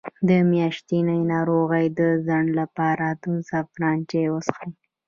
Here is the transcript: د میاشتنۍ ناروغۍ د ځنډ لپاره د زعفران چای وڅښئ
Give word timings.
د 0.29 0.31
میاشتنۍ 0.51 1.19
ناروغۍ 1.33 1.85
د 1.99 2.01
ځنډ 2.25 2.47
لپاره 2.59 3.07
د 3.23 3.23
زعفران 3.47 3.97
چای 4.09 4.27
وڅښئ 4.31 4.69